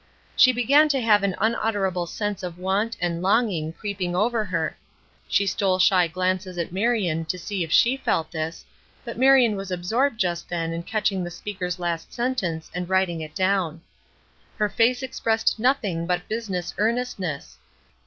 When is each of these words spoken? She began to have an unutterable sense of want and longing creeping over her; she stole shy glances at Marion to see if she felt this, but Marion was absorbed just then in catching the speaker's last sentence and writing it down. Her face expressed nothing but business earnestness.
She 0.35 0.51
began 0.51 0.89
to 0.89 0.99
have 0.99 1.21
an 1.21 1.35
unutterable 1.39 2.07
sense 2.07 2.41
of 2.41 2.57
want 2.57 2.97
and 2.99 3.21
longing 3.21 3.71
creeping 3.71 4.15
over 4.15 4.43
her; 4.45 4.75
she 5.27 5.45
stole 5.45 5.77
shy 5.77 6.07
glances 6.07 6.57
at 6.57 6.71
Marion 6.71 7.23
to 7.25 7.37
see 7.37 7.63
if 7.63 7.71
she 7.71 7.97
felt 7.97 8.31
this, 8.31 8.65
but 9.05 9.15
Marion 9.15 9.55
was 9.55 9.69
absorbed 9.69 10.19
just 10.19 10.49
then 10.49 10.73
in 10.73 10.81
catching 10.81 11.23
the 11.23 11.29
speaker's 11.29 11.77
last 11.77 12.11
sentence 12.11 12.71
and 12.73 12.89
writing 12.89 13.21
it 13.21 13.35
down. 13.35 13.79
Her 14.57 14.69
face 14.69 15.03
expressed 15.03 15.59
nothing 15.59 16.07
but 16.07 16.27
business 16.27 16.73
earnestness. 16.79 17.59